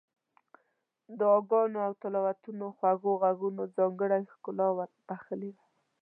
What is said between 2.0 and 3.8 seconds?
تلاوتونو خوږو غږونو